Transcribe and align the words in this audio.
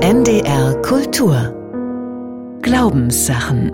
NDR 0.00 0.80
Kultur 0.82 1.52
Glaubenssachen 2.62 3.72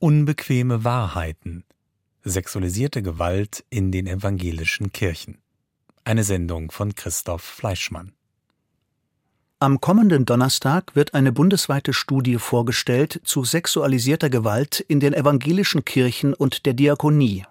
Unbequeme 0.00 0.82
Wahrheiten 0.82 1.62
Sexualisierte 2.24 3.00
Gewalt 3.02 3.64
in 3.70 3.92
den 3.92 4.08
evangelischen 4.08 4.90
Kirchen. 4.90 5.38
Eine 6.02 6.24
Sendung 6.24 6.72
von 6.72 6.96
Christoph 6.96 7.42
Fleischmann. 7.42 8.10
Am 9.60 9.80
kommenden 9.80 10.24
Donnerstag 10.24 10.96
wird 10.96 11.14
eine 11.14 11.30
bundesweite 11.30 11.92
Studie 11.92 12.38
vorgestellt 12.38 13.20
zu 13.22 13.44
sexualisierter 13.44 14.30
Gewalt 14.30 14.80
in 14.80 14.98
den 14.98 15.14
evangelischen 15.14 15.84
Kirchen 15.84 16.34
und 16.34 16.66
der 16.66 16.74
Diakonie, 16.74 17.44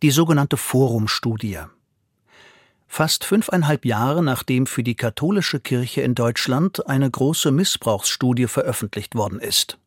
die 0.00 0.12
sogenannte 0.12 0.56
Forum-Studie. 0.56 1.58
Fast 2.88 3.24
fünfeinhalb 3.24 3.84
Jahre 3.84 4.24
nachdem 4.24 4.66
für 4.66 4.82
die 4.82 4.96
katholische 4.96 5.60
Kirche 5.60 6.00
in 6.00 6.14
Deutschland 6.14 6.88
eine 6.88 7.08
große 7.08 7.52
Missbrauchsstudie 7.52 8.48
veröffentlicht 8.48 9.14
worden 9.14 9.38
ist. 9.38 9.78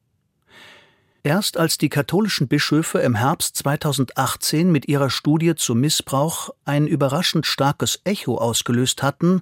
Erst 1.23 1.57
als 1.57 1.77
die 1.77 1.89
katholischen 1.89 2.47
Bischöfe 2.47 2.99
im 2.99 3.15
Herbst 3.15 3.57
2018 3.57 4.71
mit 4.71 4.87
ihrer 4.87 5.09
Studie 5.09 5.55
zum 5.55 5.79
Missbrauch 5.79 6.51
ein 6.63 6.87
überraschend 6.87 7.45
starkes 7.45 8.01
Echo 8.05 8.37
ausgelöst 8.37 9.03
hatten, 9.03 9.41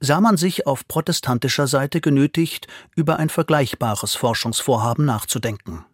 sah 0.00 0.20
man 0.20 0.36
sich 0.36 0.66
auf 0.66 0.88
protestantischer 0.88 1.66
Seite 1.66 2.00
genötigt, 2.00 2.66
über 2.96 3.18
ein 3.18 3.28
vergleichbares 3.28 4.14
Forschungsvorhaben 4.14 5.04
nachzudenken. 5.04 5.84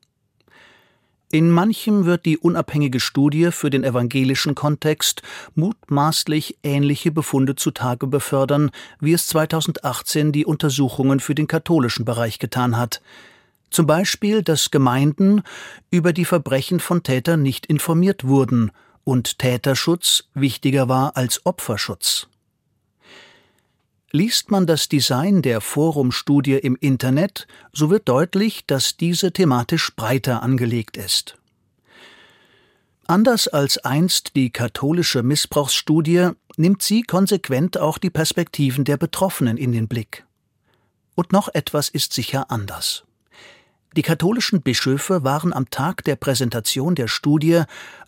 In 1.32 1.50
manchem 1.50 2.04
wird 2.04 2.24
die 2.24 2.38
unabhängige 2.38 3.00
Studie 3.00 3.50
für 3.50 3.68
den 3.68 3.82
evangelischen 3.82 4.54
Kontext 4.54 5.22
mutmaßlich 5.56 6.58
ähnliche 6.62 7.10
Befunde 7.10 7.56
zutage 7.56 8.06
befördern, 8.06 8.70
wie 9.01 9.12
es 9.12 9.26
2018 9.26 10.30
die 10.30 10.46
Untersuchungen 10.46 11.18
für 11.18 11.34
den 11.34 11.48
katholischen 11.48 12.04
Bereich 12.04 12.38
getan 12.38 12.76
hat. 12.76 13.02
Zum 13.70 13.86
Beispiel, 13.86 14.42
dass 14.42 14.70
Gemeinden 14.70 15.42
über 15.90 16.12
die 16.12 16.24
Verbrechen 16.24 16.78
von 16.78 17.02
Tätern 17.02 17.42
nicht 17.42 17.66
informiert 17.66 18.23
wurden 18.23 18.70
und 19.02 19.40
Täterschutz 19.40 20.29
wichtiger 20.34 20.88
war 20.88 21.16
als 21.16 21.45
Opferschutz. 21.45 22.29
Liest 24.12 24.51
man 24.51 24.66
das 24.66 24.88
Design 24.88 25.43
der 25.43 25.60
Forum-Studie 25.60 26.54
im 26.54 26.76
Internet, 26.76 27.46
so 27.73 27.90
wird 27.90 28.09
deutlich, 28.09 28.65
dass 28.66 28.96
diese 28.96 29.32
thematisch 29.32 29.95
breiter 29.96 30.43
angelegt 30.43 30.96
ist. 30.96 31.37
Anders 33.09 33.48
als 33.48 33.79
einst 33.79 34.37
die 34.37 34.51
katholische 34.51 35.23
Missbrauchsstudie 35.23 36.30
nimmt 36.57 36.82
sie 36.82 37.02
konsequent 37.02 37.79
auch 37.79 37.98
die 37.98 38.10
Perspektiven 38.10 38.85
der 38.85 38.96
Betroffenen 38.96 39.57
in 39.57 39.73
den 39.73 39.88
Blick. 39.88 40.24
Und 41.15 41.32
noch 41.32 41.48
etwas 41.52 41.88
ist 41.88 42.13
sicher 42.13 42.51
anders. 42.51 43.04
Die 43.96 44.02
katholischen 44.02 44.60
Bischöfe 44.60 45.24
waren 45.24 45.52
am 45.52 45.70
Tag 45.70 46.04
der 46.04 46.16
Präsentation 46.16 46.95
der 46.95 47.09
Studie 47.09 47.63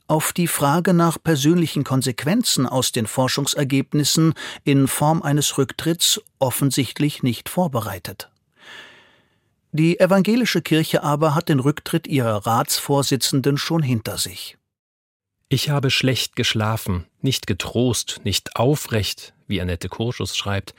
auf 0.09 0.33
die 0.33 0.47
Frage 0.47 0.95
nach 0.95 1.23
persönlichen 1.23 1.85
Konsequenzen 1.85 2.67
aus 2.67 2.93
den 2.93 3.07
Forschungsergebnissen 3.07 4.35
in 4.65 4.89
Form 4.89 5.23
eines 5.23 5.59
Rücktritts 5.59 6.21
offensichtlich 6.39 7.23
nicht 7.23 7.49
vorbereitet. 7.49 8.31
Die 9.71 10.01
evangelische 10.01 10.63
Kirche 10.63 11.03
aber 11.03 11.35
hat 11.35 11.51
den 11.51 11.61
Rücktritt 11.61 12.07
ihrer 12.07 12.47
Ratsvorsitzenden 12.47 13.59
schon 13.59 13.83
hinter 13.83 14.17
sich. 14.17 14.57
Ich 15.51 15.69
habe 15.69 15.91
schlecht 15.91 16.37
geschlafen, 16.37 17.07
nicht 17.21 17.47
getrost, 17.47 18.21
nicht 18.25 18.57
aufrecht, 18.57 19.35
wie 19.47 19.61
Annette 19.61 19.91
Kurschus 19.91 20.37
schreibt. 20.37 20.75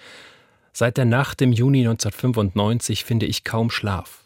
Seit 0.73 0.97
der 0.97 1.05
Nacht 1.05 1.41
im 1.41 1.53
Juni 1.53 1.87
1995 1.87 3.05
finde 3.05 3.27
ich 3.27 3.43
kaum 3.43 3.69
Schlaf. 3.69 4.25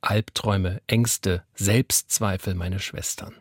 Albträume, 0.00 0.82
Ängste, 0.88 1.44
Selbstzweifel, 1.54 2.54
meine 2.54 2.80
Schwestern 2.80 3.34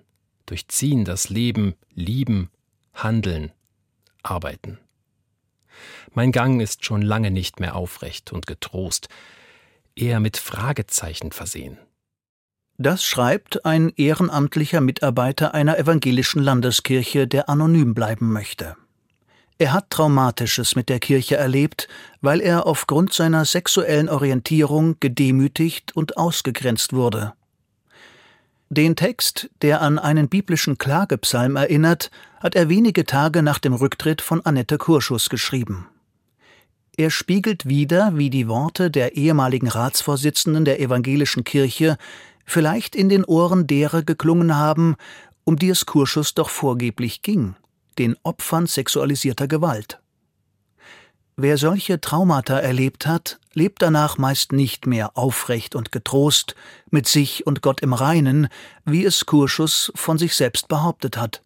durchziehen 0.45 1.06
das 1.06 1.29
Leben, 1.29 1.75
lieben, 1.94 2.50
handeln, 2.94 3.51
arbeiten. 4.23 4.79
Mein 6.13 6.31
Gang 6.31 6.61
ist 6.61 6.85
schon 6.85 7.01
lange 7.01 7.31
nicht 7.31 7.59
mehr 7.59 7.75
aufrecht 7.75 8.31
und 8.31 8.47
getrost, 8.47 9.09
eher 9.95 10.19
mit 10.19 10.38
Fragezeichen 10.38 11.31
versehen. 11.31 11.78
Das 12.78 13.05
schreibt 13.05 13.66
ein 13.66 13.94
ehrenamtlicher 13.95 14.81
Mitarbeiter 14.81 15.53
einer 15.53 15.78
evangelischen 15.78 16.44
Landeskirche, 16.44 17.28
der 17.28 17.47
anonym 17.47 17.94
bleiben 17.94 18.34
möchte. 18.34 18.75
Er 19.57 19.72
hat 19.72 19.89
Traumatisches 19.89 20.75
mit 20.75 20.89
der 20.89 21.00
Kirche 21.00 21.38
erlebt, 21.38 21.88
weil 22.19 22.41
er 22.41 22.66
aufgrund 22.66 23.13
seiner 23.13 23.45
sexuellen 23.45 24.09
Orientierung 24.09 24.97
gedemütigt 25.00 25.95
und 25.95 26.17
ausgegrenzt 26.17 26.91
wurde. 26.91 27.34
Den 28.69 28.95
Text, 28.95 29.49
der 29.61 29.81
an 29.81 29.99
einen 29.99 30.27
biblischen 30.27 30.77
Klagepsalm 30.77 31.55
erinnert, 31.55 32.09
hat 32.39 32.55
er 32.55 32.67
wenige 32.67 33.05
Tage 33.05 33.43
nach 33.43 33.59
dem 33.59 33.73
Rücktritt 33.73 34.21
von 34.21 34.43
Annette 34.43 34.77
Kurschus 34.77 35.29
geschrieben. 35.29 35.87
Er 36.97 37.11
spiegelt 37.11 37.67
wider, 37.67 38.17
wie 38.17 38.29
die 38.29 38.47
Worte 38.47 38.89
der 38.89 39.15
ehemaligen 39.15 39.67
Ratsvorsitzenden 39.67 40.65
der 40.65 40.79
evangelischen 40.79 41.43
Kirche 41.43 41.97
vielleicht 42.45 42.95
in 42.95 43.09
den 43.09 43.23
Ohren 43.25 43.67
derer 43.67 44.01
geklungen 44.01 44.55
haben, 44.55 44.95
um 45.43 45.57
die 45.57 45.69
es 45.69 45.85
Kurschus 45.85 46.33
doch 46.33 46.49
vorgeblich 46.49 47.21
ging, 47.21 47.55
den 47.99 48.15
Opfern 48.23 48.65
sexualisierter 48.65 49.47
Gewalt. 49.47 49.99
Wer 51.38 51.57
solche 51.57 52.00
Traumata 52.00 52.57
erlebt 52.59 53.06
hat, 53.07 53.40
lebt 53.53 53.81
danach 53.81 54.18
meist 54.18 54.53
nicht 54.53 54.88
mehr 54.88 55.18
aufrecht 55.18 55.75
und 55.75 55.91
getrost, 55.91 56.56
mit 56.91 57.09
sich 57.09 57.46
und 57.46 57.62
Gott 57.62 57.81
im 57.81 57.91
Reinen, 57.91 58.47
wie 58.85 59.03
es 59.03 59.25
Kurschus 59.25 59.91
von 59.96 60.18
sich 60.18 60.34
selbst 60.34 60.69
behauptet 60.69 61.18
hat. 61.18 61.41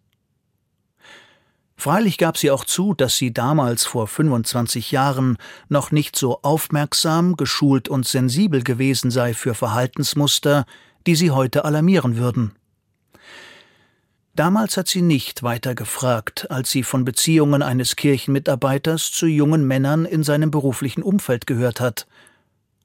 Freilich 1.76 2.18
gab 2.18 2.36
sie 2.36 2.52
auch 2.52 2.64
zu, 2.64 2.94
dass 2.94 3.16
sie 3.16 3.32
damals 3.32 3.84
vor 3.84 4.06
25 4.06 4.92
Jahren 4.92 5.38
noch 5.68 5.90
nicht 5.90 6.14
so 6.14 6.40
aufmerksam, 6.42 7.36
geschult 7.36 7.88
und 7.88 8.06
sensibel 8.06 8.62
gewesen 8.62 9.10
sei 9.10 9.34
für 9.34 9.54
Verhaltensmuster, 9.54 10.66
die 11.06 11.16
sie 11.16 11.32
heute 11.32 11.64
alarmieren 11.64 12.16
würden. 12.16 12.52
Damals 14.34 14.76
hat 14.76 14.88
sie 14.88 15.02
nicht 15.02 15.42
weiter 15.42 15.74
gefragt, 15.74 16.50
als 16.50 16.70
sie 16.70 16.82
von 16.82 17.04
Beziehungen 17.04 17.62
eines 17.62 17.96
Kirchenmitarbeiters 17.96 19.10
zu 19.10 19.26
jungen 19.26 19.66
Männern 19.66 20.04
in 20.04 20.22
seinem 20.22 20.50
beruflichen 20.50 21.02
Umfeld 21.02 21.46
gehört 21.46 21.80
hat. 21.80 22.06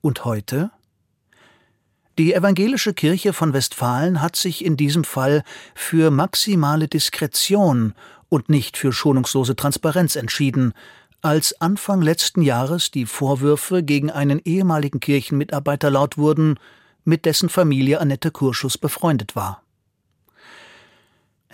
Und 0.01 0.25
heute? 0.25 0.72
Die 2.17 2.33
evangelische 2.33 2.94
Kirche 2.94 3.33
von 3.33 3.53
Westfalen 3.53 4.22
hat 4.22 4.35
sich 4.35 4.63
in 4.63 4.78
diesem 4.78 5.03
Fall 5.03 5.44
für 5.75 6.11
maximale 6.11 6.88
Diskretion 6.88 7.94
und 8.29 8.50
nicht 8.50 8.77
für 8.77 8.94
schonungslose 8.94 9.56
Transparenz 9.56 10.16
entschieden, 10.16 10.73
als 11.22 11.59
Anfang 11.59 12.01
letzten 12.01 12.41
Jahres 12.41 12.91
die 12.91 13.06
Vorwürfe 13.06 13.83
gegen 13.83 14.12
einen 14.12 14.39
ehemaligen 14.45 15.00
Kirchenmitarbeiter 15.00 15.89
laut 15.89 16.17
wurden, 16.17 16.59
mit 17.03 17.25
dessen 17.25 17.50
Familie 17.50 18.00
Annette 18.00 18.31
Kurschus 18.31 18.77
befreundet 18.77 19.35
war. 19.35 19.65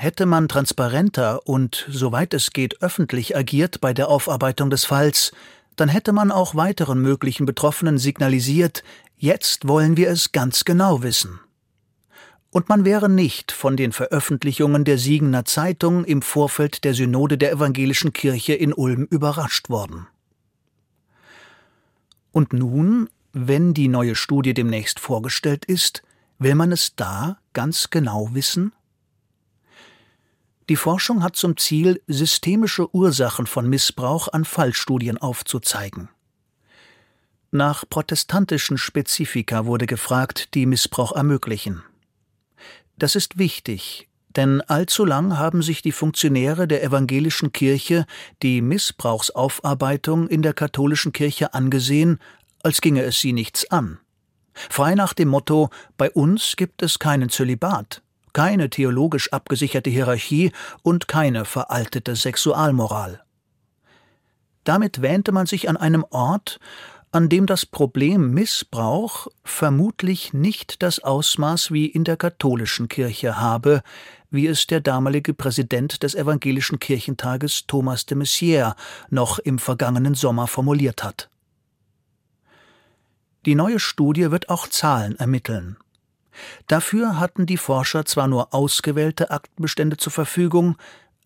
Hätte 0.01 0.25
man 0.25 0.47
transparenter 0.47 1.47
und, 1.47 1.85
soweit 1.87 2.33
es 2.33 2.53
geht, 2.53 2.81
öffentlich 2.81 3.37
agiert 3.37 3.81
bei 3.81 3.93
der 3.93 4.09
Aufarbeitung 4.09 4.71
des 4.71 4.83
Falls, 4.83 5.31
dann 5.75 5.89
hätte 5.89 6.11
man 6.11 6.31
auch 6.31 6.55
weiteren 6.55 6.99
möglichen 7.03 7.45
Betroffenen 7.45 7.99
signalisiert, 7.99 8.83
jetzt 9.15 9.67
wollen 9.67 9.97
wir 9.97 10.09
es 10.09 10.31
ganz 10.31 10.65
genau 10.65 11.03
wissen. 11.03 11.39
Und 12.49 12.67
man 12.67 12.83
wäre 12.83 13.09
nicht 13.09 13.51
von 13.51 13.77
den 13.77 13.91
Veröffentlichungen 13.91 14.85
der 14.85 14.97
Siegener 14.97 15.45
Zeitung 15.45 16.03
im 16.03 16.23
Vorfeld 16.23 16.83
der 16.83 16.95
Synode 16.95 17.37
der 17.37 17.51
evangelischen 17.51 18.11
Kirche 18.11 18.53
in 18.53 18.73
Ulm 18.73 19.03
überrascht 19.03 19.69
worden. 19.69 20.07
Und 22.31 22.53
nun, 22.53 23.07
wenn 23.33 23.75
die 23.75 23.87
neue 23.87 24.15
Studie 24.15 24.55
demnächst 24.55 24.99
vorgestellt 24.99 25.63
ist, 25.65 26.01
will 26.39 26.55
man 26.55 26.71
es 26.71 26.95
da 26.95 27.37
ganz 27.53 27.91
genau 27.91 28.29
wissen? 28.31 28.73
Die 30.69 30.75
Forschung 30.75 31.23
hat 31.23 31.35
zum 31.35 31.57
Ziel, 31.57 32.01
systemische 32.07 32.93
Ursachen 32.95 33.47
von 33.47 33.67
Missbrauch 33.67 34.27
an 34.31 34.45
Fallstudien 34.45 35.17
aufzuzeigen. 35.17 36.09
Nach 37.51 37.83
protestantischen 37.89 38.77
Spezifika 38.77 39.65
wurde 39.65 39.85
gefragt, 39.85 40.53
die 40.53 40.65
Missbrauch 40.65 41.11
ermöglichen. 41.11 41.83
Das 42.97 43.15
ist 43.15 43.37
wichtig, 43.37 44.07
denn 44.35 44.61
allzu 44.61 45.03
lang 45.03 45.37
haben 45.37 45.61
sich 45.61 45.81
die 45.81 45.91
Funktionäre 45.91 46.67
der 46.67 46.83
evangelischen 46.83 47.51
Kirche 47.51 48.05
die 48.41 48.61
Missbrauchsaufarbeitung 48.61 50.27
in 50.27 50.41
der 50.41 50.53
katholischen 50.53 51.11
Kirche 51.11 51.53
angesehen, 51.53 52.19
als 52.63 52.79
ginge 52.79 53.03
es 53.03 53.19
sie 53.19 53.33
nichts 53.33 53.69
an. 53.69 53.99
Frei 54.53 54.95
nach 54.95 55.13
dem 55.13 55.29
Motto 55.29 55.69
Bei 55.97 56.11
uns 56.11 56.55
gibt 56.55 56.81
es 56.81 56.99
keinen 56.99 57.29
Zölibat 57.29 58.01
keine 58.33 58.69
theologisch 58.69 59.31
abgesicherte 59.33 59.89
Hierarchie 59.89 60.51
und 60.83 61.07
keine 61.07 61.45
veraltete 61.45 62.15
Sexualmoral. 62.15 63.21
Damit 64.63 65.01
wähnte 65.01 65.31
man 65.31 65.47
sich 65.47 65.69
an 65.69 65.77
einem 65.77 66.05
Ort, 66.09 66.59
an 67.11 67.27
dem 67.27 67.45
das 67.45 67.65
Problem 67.65 68.31
Missbrauch 68.31 69.27
vermutlich 69.43 70.33
nicht 70.33 70.81
das 70.81 70.99
Ausmaß 70.99 71.71
wie 71.71 71.87
in 71.87 72.05
der 72.05 72.15
katholischen 72.15 72.87
Kirche 72.87 73.37
habe, 73.39 73.81
wie 74.29 74.47
es 74.47 74.65
der 74.65 74.79
damalige 74.79 75.33
Präsident 75.33 76.03
des 76.03 76.15
Evangelischen 76.15 76.79
Kirchentages 76.79 77.65
Thomas 77.67 78.05
de 78.05 78.17
Maizière 78.17 78.75
noch 79.09 79.39
im 79.39 79.59
vergangenen 79.59 80.15
Sommer 80.15 80.47
formuliert 80.47 81.03
hat. 81.03 81.29
Die 83.45 83.55
neue 83.55 83.79
Studie 83.79 84.31
wird 84.31 84.49
auch 84.49 84.67
Zahlen 84.67 85.17
ermitteln. 85.17 85.75
Dafür 86.67 87.19
hatten 87.19 87.45
die 87.45 87.57
Forscher 87.57 88.05
zwar 88.05 88.27
nur 88.27 88.53
ausgewählte 88.53 89.31
Aktenbestände 89.31 89.97
zur 89.97 90.11
Verfügung, 90.11 90.77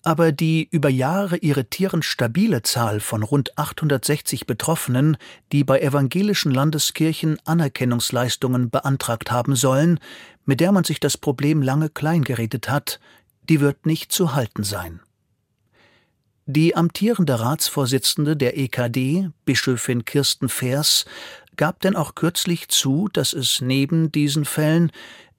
aber 0.06 0.32
die 0.32 0.68
über 0.70 0.90
Jahre 0.90 1.38
irritierend 1.38 2.06
stabile 2.06 2.62
Zahl 2.62 3.00
von 3.00 3.24
rund 3.24 3.58
860 3.58 4.46
Betroffenen, 4.46 5.18
die 5.52 5.64
bei 5.64 5.82
evangelischen 5.82 6.52
Landeskirchen 6.52 7.40
Anerkennungsleistungen 7.44 8.70
beantragt 8.70 9.32
haben 9.32 9.56
sollen, 9.56 10.00
mit 10.46 10.60
der 10.60 10.72
man 10.72 10.84
sich 10.84 11.00
das 11.00 11.18
Problem 11.18 11.64
lange 11.64 11.90
kleingeredet 11.90 12.70
hat, 12.70 13.00
die 13.50 13.62
wird 13.62 13.88
nicht 13.88 14.12
zu 14.12 14.36
halten 14.36 14.64
sein. 14.64 15.00
Die 16.48 16.76
amtierende 16.76 17.40
Ratsvorsitzende 17.40 18.38
der 18.38 18.56
EKD, 18.56 19.30
Bischöfin 19.46 20.06
Kirsten 20.06 20.48
Fers, 20.48 21.06
gab 21.56 21.80
denn 21.82 21.96
auch 21.96 22.16
kürzlich 22.16 22.68
zu, 22.70 23.10
dass 23.12 23.34
es 23.34 23.62
neben 23.62 24.12
diesen 24.12 24.46
Fällen 24.46 24.92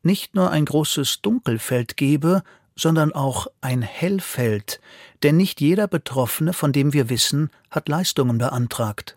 nicht 0.02 0.34
nur 0.34 0.50
ein 0.50 0.64
großes 0.64 1.20
Dunkelfeld 1.22 1.96
gebe, 1.96 2.42
sondern 2.76 3.12
auch 3.12 3.46
ein 3.60 3.82
Hellfeld, 3.82 4.80
denn 5.22 5.36
nicht 5.36 5.60
jeder 5.60 5.88
Betroffene, 5.88 6.52
von 6.52 6.72
dem 6.72 6.92
wir 6.92 7.08
wissen, 7.08 7.50
hat 7.70 7.88
Leistungen 7.88 8.38
beantragt. 8.38 9.16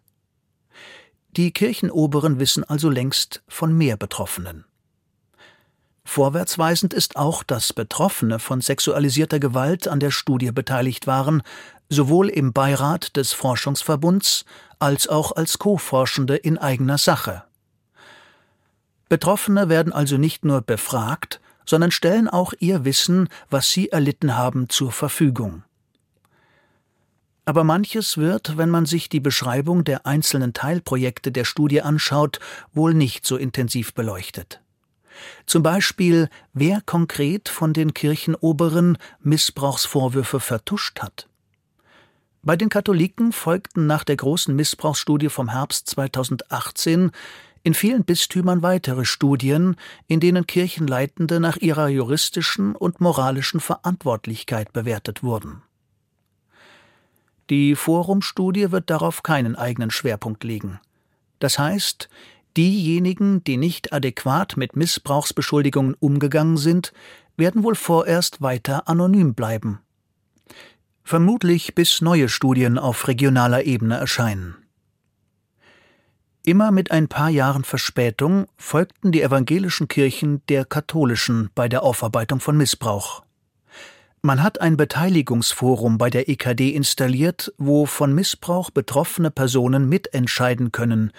Die 1.31 1.51
Kirchenoberen 1.51 2.39
wissen 2.39 2.63
also 2.63 2.89
längst 2.89 3.43
von 3.47 3.77
mehr 3.77 3.97
Betroffenen. 3.97 4.65
Vorwärtsweisend 6.09 6.95
ist 6.95 7.17
auch, 7.17 7.43
dass 7.43 7.71
Betroffene 7.71 8.39
von 8.39 8.61
sexualisierter 8.61 9.39
Gewalt 9.39 9.87
an 9.87 9.99
der 9.99 10.09
Studie 10.09 10.51
beteiligt 10.51 11.05
waren, 11.05 11.43
sowohl 11.87 12.29
im 12.29 12.51
Beirat 12.51 13.15
des 13.15 13.31
Forschungsverbunds 13.33 14.43
als 14.79 15.07
auch 15.07 15.33
als 15.33 15.59
Co-Forschende 15.59 16.35
in 16.35 16.57
eigener 16.57 16.97
Sache. 16.97 17.43
Betroffene 19.07 19.69
werden 19.69 19.93
also 19.93 20.17
nicht 20.17 20.43
nur 20.43 20.61
befragt, 20.61 21.41
sondern 21.63 21.91
stellen 21.91 22.27
auch 22.27 22.53
ihr 22.57 22.85
Wissen, 22.85 23.29
was 23.51 23.69
sie 23.69 23.89
erlitten 23.89 24.35
haben, 24.35 24.67
zur 24.67 24.91
Verfügung. 24.91 25.61
Aber 27.45 27.63
manches 27.63 28.17
wird, 28.17 28.57
wenn 28.57 28.71
man 28.71 28.87
sich 28.87 29.09
die 29.09 29.19
Beschreibung 29.19 29.83
der 29.83 30.07
einzelnen 30.07 30.53
Teilprojekte 30.53 31.31
der 31.31 31.45
Studie 31.45 31.83
anschaut, 31.83 32.39
wohl 32.73 32.95
nicht 32.95 33.27
so 33.27 33.37
intensiv 33.37 33.93
beleuchtet. 33.93 34.59
Zum 35.45 35.63
Beispiel, 35.63 36.29
wer 36.53 36.81
konkret 36.81 37.49
von 37.49 37.73
den 37.73 37.93
Kirchenoberen 37.93 38.97
Missbrauchsvorwürfe 39.21 40.39
vertuscht 40.39 41.01
hat. 41.01 41.27
Bei 42.41 42.55
den 42.55 42.69
Katholiken 42.69 43.31
folgten 43.33 43.85
nach 43.85 44.03
der 44.03 44.15
großen 44.15 44.55
Missbrauchsstudie 44.55 45.29
vom 45.29 45.49
Herbst 45.49 45.89
2018 45.89 47.11
in 47.63 47.73
vielen 47.73 48.05
Bistümern 48.05 48.61
weitere 48.61 49.03
Studien, 49.03 49.75
in 50.07 50.19
denen 50.19 50.47
Kirchenleitende 50.47 51.39
nach 51.39 51.57
ihrer 51.57 51.89
juristischen 51.89 52.75
und 52.75 53.01
moralischen 53.01 53.59
Verantwortlichkeit 53.59 54.71
bewertet 54.71 55.23
wurden. 55.23 55.61
Die 57.49 57.75
Forumstudie 57.75 58.71
wird 58.71 58.89
darauf 58.89 59.23
keinen 59.23 59.55
eigenen 59.55 59.91
Schwerpunkt 59.91 60.43
legen. 60.43 60.79
Das 61.39 61.57
heißt, 61.57 62.09
diejenigen, 62.57 63.43
die 63.43 63.57
nicht 63.57 63.93
adäquat 63.93 64.57
mit 64.57 64.75
Missbrauchsbeschuldigungen 64.75 65.95
umgegangen 65.99 66.57
sind, 66.57 66.93
werden 67.37 67.63
wohl 67.63 67.75
vorerst 67.75 68.41
weiter 68.41 68.87
anonym 68.87 69.33
bleiben. 69.33 69.79
Vermutlich 71.03 71.73
bis 71.73 72.01
neue 72.01 72.29
Studien 72.29 72.77
auf 72.77 73.07
regionaler 73.07 73.63
Ebene 73.63 73.97
erscheinen. 73.97 74.55
Immer 76.45 76.71
mit 76.71 76.91
ein 76.91 77.07
paar 77.07 77.29
Jahren 77.29 77.63
Verspätung 77.63 78.47
folgten 78.57 79.11
die 79.11 79.21
evangelischen 79.21 79.87
Kirchen 79.87 80.41
der 80.47 80.65
katholischen 80.65 81.49
bei 81.53 81.67
der 81.67 81.83
Aufarbeitung 81.83 82.39
von 82.39 82.57
Missbrauch. 82.57 83.23
Man 84.21 84.43
hat 84.43 84.59
ein 84.59 84.75
Beteiligungsforum 84.75 85.97
bei 85.97 86.09
der 86.09 86.27
EKD 86.27 86.71
installiert, 86.71 87.53
wo 87.57 87.85
von 87.85 88.13
Missbrauch 88.13 88.69
betroffene 88.69 89.31
Personen 89.31 89.87
mitentscheiden 89.87 90.71
können. 90.71 91.11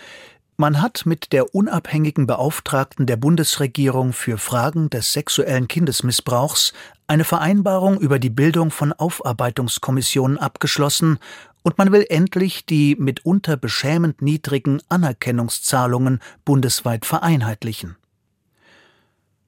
Man 0.61 0.83
hat 0.83 1.07
mit 1.07 1.33
der 1.33 1.55
unabhängigen 1.55 2.27
Beauftragten 2.27 3.07
der 3.07 3.17
Bundesregierung 3.17 4.13
für 4.13 4.37
Fragen 4.37 4.91
des 4.91 5.15
sexuellen 5.15 5.69
Kindesmissbrauchs 5.69 6.75
eine 7.07 7.25
Vereinbarung 7.25 7.99
über 7.99 8.19
die 8.19 8.29
Bildung 8.29 8.71
von 8.71 8.93
Aufarbeitungskommissionen 8.93 10.37
abgeschlossen 10.37 11.19
und 11.63 11.79
man 11.79 11.93
will 11.93 12.05
endlich 12.11 12.67
die 12.67 12.95
mitunter 12.97 13.57
beschämend 13.57 14.21
niedrigen 14.21 14.83
Anerkennungszahlungen 14.91 16.21
bundesweit 16.45 17.07
vereinheitlichen. 17.07 17.97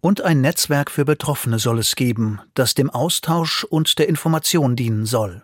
Und 0.00 0.22
ein 0.22 0.40
Netzwerk 0.40 0.90
für 0.90 1.04
Betroffene 1.04 1.58
soll 1.58 1.78
es 1.80 1.94
geben, 1.94 2.40
das 2.54 2.72
dem 2.72 2.88
Austausch 2.88 3.64
und 3.64 3.98
der 3.98 4.08
Information 4.08 4.76
dienen 4.76 5.04
soll. 5.04 5.42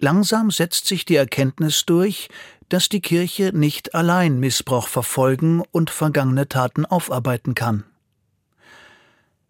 Langsam 0.00 0.50
setzt 0.50 0.86
sich 0.86 1.04
die 1.04 1.16
Erkenntnis 1.16 1.84
durch, 1.84 2.28
dass 2.68 2.88
die 2.88 3.00
Kirche 3.00 3.50
nicht 3.52 3.94
allein 3.94 4.38
Missbrauch 4.38 4.86
verfolgen 4.86 5.62
und 5.72 5.90
vergangene 5.90 6.48
Taten 6.48 6.86
aufarbeiten 6.86 7.54
kann. 7.54 7.84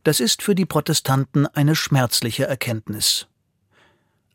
Das 0.04 0.20
ist 0.20 0.42
für 0.42 0.54
die 0.54 0.64
Protestanten 0.64 1.46
eine 1.46 1.76
schmerzliche 1.76 2.46
Erkenntnis. 2.46 3.26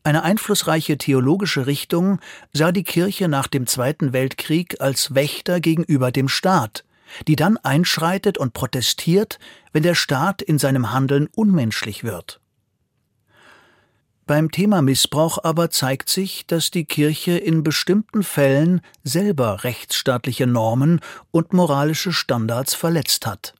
Eine 0.03 0.23
einflussreiche 0.23 0.97
theologische 0.97 1.65
Richtung 1.65 2.19
sah 2.51 2.71
die 2.71 2.83
Kirche 2.83 3.27
nach 3.27 3.47
dem 3.47 3.65
Zweiten 3.65 4.13
Weltkrieg 4.13 4.81
als 4.81 5.15
Wächter 5.15 5.61
gegenüber 5.61 6.11
dem 6.11 6.27
Staat, 6.27 6.83
die 7.27 7.37
dann 7.37 7.57
einschreitet 7.57 8.37
und 8.37 8.53
protestiert, 8.53 9.39
wenn 9.71 9.81
der 9.81 9.95
Staat 9.95 10.43
in 10.43 10.59
seinem 10.59 10.91
Handeln 10.91 11.27
unmenschlich 11.33 12.03
wird. 12.03 12.42
Beim 14.25 14.51
Thema 14.51 14.81
Missbrauch 14.81 15.39
aber 15.43 15.69
zeigt 15.69 16.09
sich, 16.09 16.45
dass 16.47 16.71
die 16.71 16.85
Kirche 16.85 17.37
in 17.37 17.63
bestimmten 17.63 18.23
Fällen 18.23 18.81
selber 19.03 19.63
rechtsstaatliche 19.63 20.47
Normen 20.47 21.01
und 21.31 21.51
moralische 21.51 22.13
Standards 22.13 22.73
verletzt 22.73 23.25
hat 23.25 23.53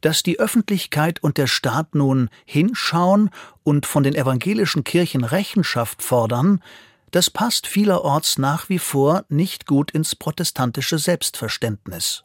dass 0.00 0.22
die 0.22 0.38
Öffentlichkeit 0.38 1.22
und 1.22 1.36
der 1.36 1.46
Staat 1.46 1.94
nun 1.94 2.30
hinschauen 2.44 3.30
und 3.62 3.86
von 3.86 4.02
den 4.02 4.14
evangelischen 4.14 4.84
Kirchen 4.84 5.24
Rechenschaft 5.24 6.02
fordern, 6.02 6.62
das 7.10 7.30
passt 7.30 7.66
vielerorts 7.66 8.38
nach 8.38 8.68
wie 8.68 8.78
vor 8.78 9.24
nicht 9.28 9.66
gut 9.66 9.90
ins 9.90 10.14
protestantische 10.14 10.98
Selbstverständnis. 10.98 12.24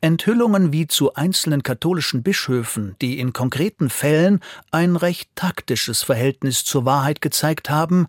Enthüllungen 0.00 0.72
wie 0.72 0.86
zu 0.86 1.14
einzelnen 1.14 1.62
katholischen 1.62 2.22
Bischöfen, 2.22 2.94
die 3.02 3.18
in 3.18 3.32
konkreten 3.32 3.90
Fällen 3.90 4.40
ein 4.70 4.94
recht 4.94 5.30
taktisches 5.34 6.02
Verhältnis 6.02 6.64
zur 6.64 6.84
Wahrheit 6.84 7.20
gezeigt 7.20 7.68
haben, 7.68 8.06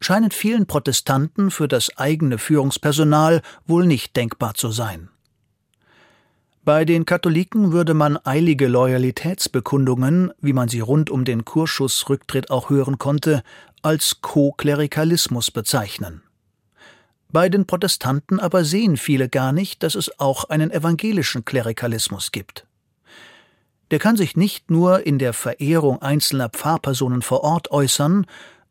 scheinen 0.00 0.30
vielen 0.30 0.66
Protestanten 0.66 1.50
für 1.50 1.68
das 1.68 1.96
eigene 1.96 2.38
Führungspersonal 2.38 3.42
wohl 3.66 3.86
nicht 3.86 4.16
denkbar 4.16 4.54
zu 4.54 4.70
sein. 4.70 5.10
Bei 6.64 6.84
den 6.84 7.06
Katholiken 7.06 7.72
würde 7.72 7.94
man 7.94 8.18
eilige 8.24 8.68
Loyalitätsbekundungen, 8.68 10.32
wie 10.40 10.52
man 10.52 10.68
sie 10.68 10.80
rund 10.80 11.08
um 11.08 11.24
den 11.24 11.44
Kurschussrücktritt 11.44 12.50
auch 12.50 12.68
hören 12.68 12.98
konnte, 12.98 13.42
als 13.80 14.20
Co-Klerikalismus 14.20 15.50
bezeichnen. 15.50 16.22
Bei 17.30 17.48
den 17.48 17.66
Protestanten 17.66 18.40
aber 18.40 18.64
sehen 18.64 18.96
viele 18.96 19.28
gar 19.28 19.52
nicht, 19.52 19.82
dass 19.82 19.94
es 19.94 20.18
auch 20.18 20.44
einen 20.44 20.70
evangelischen 20.70 21.44
Klerikalismus 21.44 22.32
gibt. 22.32 22.66
Der 23.90 23.98
kann 23.98 24.16
sich 24.16 24.36
nicht 24.36 24.70
nur 24.70 25.06
in 25.06 25.18
der 25.18 25.32
Verehrung 25.32 26.00
einzelner 26.00 26.48
Pfarrpersonen 26.48 27.22
vor 27.22 27.42
Ort 27.42 27.70
äußern, 27.70 28.26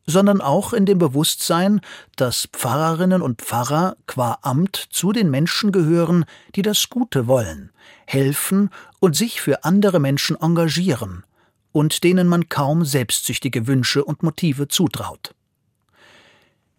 sondern 0.07 0.41
auch 0.41 0.73
in 0.73 0.85
dem 0.85 0.99
Bewusstsein, 0.99 1.81
dass 2.15 2.47
Pfarrerinnen 2.51 3.21
und 3.21 3.41
Pfarrer 3.41 3.97
qua 4.07 4.39
Amt 4.41 4.87
zu 4.89 5.11
den 5.11 5.29
Menschen 5.29 5.71
gehören, 5.71 6.25
die 6.55 6.61
das 6.61 6.89
Gute 6.89 7.27
wollen, 7.27 7.71
helfen 8.05 8.69
und 8.99 9.15
sich 9.15 9.41
für 9.41 9.65
andere 9.65 9.99
Menschen 9.99 10.39
engagieren 10.39 11.25
und 11.73 12.03
denen 12.03 12.27
man 12.27 12.47
kaum 12.47 12.85
selbstsüchtige 12.85 13.67
Wünsche 13.67 14.03
und 14.03 14.23
Motive 14.23 14.67
zutraut. 14.67 15.35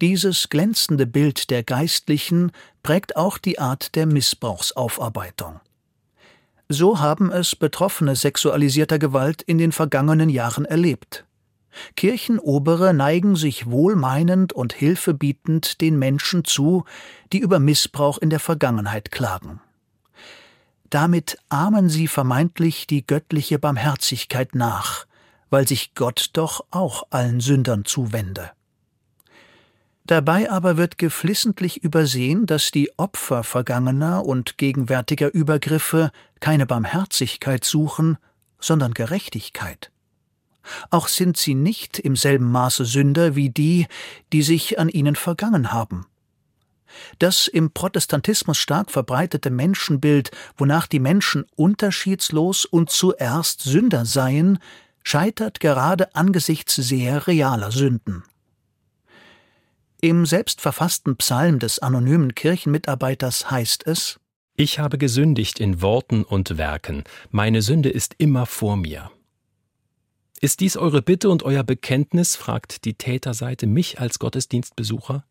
Dieses 0.01 0.49
glänzende 0.49 1.05
Bild 1.05 1.49
der 1.49 1.63
Geistlichen 1.63 2.51
prägt 2.83 3.17
auch 3.17 3.37
die 3.37 3.59
Art 3.59 3.95
der 3.95 4.05
Missbrauchsaufarbeitung. 4.05 5.59
So 6.69 6.99
haben 6.99 7.31
es 7.31 7.55
Betroffene 7.55 8.15
sexualisierter 8.15 8.97
Gewalt 8.97 9.41
in 9.41 9.57
den 9.57 9.71
vergangenen 9.71 10.29
Jahren 10.29 10.65
erlebt. 10.65 11.25
Kirchenobere 11.95 12.93
neigen 12.93 13.35
sich 13.35 13.69
wohlmeinend 13.69 14.53
und 14.53 14.73
hilfebietend 14.73 15.81
den 15.81 15.99
Menschen 15.99 16.45
zu, 16.45 16.85
die 17.33 17.39
über 17.39 17.59
Missbrauch 17.59 18.19
in 18.19 18.29
der 18.29 18.39
Vergangenheit 18.39 19.11
klagen. 19.11 19.59
Damit 20.89 21.37
ahmen 21.49 21.89
sie 21.89 22.07
vermeintlich 22.07 22.87
die 22.87 23.05
göttliche 23.05 23.59
Barmherzigkeit 23.59 24.55
nach, 24.55 25.05
weil 25.49 25.67
sich 25.67 25.93
Gott 25.93 26.29
doch 26.33 26.65
auch 26.71 27.03
allen 27.09 27.41
Sündern 27.41 27.85
zuwende. 27.85 28.51
Dabei 30.09 30.49
aber 30.49 30.75
wird 30.75 30.97
geflissentlich 30.97 31.83
übersehen, 31.83 32.47
dass 32.47 32.71
die 32.71 32.89
Opfer 32.97 33.43
vergangener 33.43 34.25
und 34.25 34.57
gegenwärtiger 34.57 35.31
Übergriffe 35.31 36.09
keine 36.39 36.65
Barmherzigkeit 36.65 37.63
suchen, 37.63 38.17
sondern 38.59 38.95
Gerechtigkeit. 38.95 39.91
Auch 40.89 41.09
sind 41.09 41.37
sie 41.37 41.53
nicht 41.53 41.99
im 41.99 42.15
selben 42.15 42.51
Maße 42.51 42.85
Sünder 42.85 43.35
wie 43.35 43.51
die, 43.51 43.85
die 44.33 44.41
sich 44.41 44.79
an 44.79 44.89
ihnen 44.89 45.15
vergangen 45.15 45.71
haben. 45.71 46.07
Das 47.19 47.47
im 47.47 47.69
Protestantismus 47.69 48.57
stark 48.57 48.89
verbreitete 48.89 49.51
Menschenbild, 49.51 50.31
wonach 50.57 50.87
die 50.87 50.99
Menschen 50.99 51.45
unterschiedslos 51.55 52.65
und 52.65 52.89
zuerst 52.89 53.61
Sünder 53.61 54.05
seien, 54.05 54.57
scheitert 55.03 55.59
gerade 55.59 56.15
angesichts 56.15 56.77
sehr 56.77 57.27
realer 57.27 57.71
Sünden. 57.71 58.23
Im 60.01 60.25
selbstverfassten 60.25 61.17
Psalm 61.17 61.59
des 61.59 61.79
anonymen 61.79 62.33
Kirchenmitarbeiters 62.33 63.51
heißt 63.51 63.85
es 63.85 64.17
Ich 64.55 64.79
habe 64.79 64.97
gesündigt 64.97 65.59
in 65.59 65.81
Worten 65.81 66.23
und 66.23 66.57
Werken, 66.57 67.03
meine 67.31 67.61
Sünde 67.61 67.89
ist 67.89 68.15
immer 68.17 68.45
vor 68.45 68.77
mir. 68.77 69.11
Ist 70.39 70.61
dies 70.61 70.77
eure 70.77 71.01
Bitte 71.01 71.29
und 71.29 71.43
euer 71.43 71.65
Bekenntnis? 71.65 72.37
fragt 72.37 72.85
die 72.85 72.93
Täterseite 72.93 73.67
mich 73.67 73.99
als 73.99 74.19
Gottesdienstbesucher. 74.19 75.25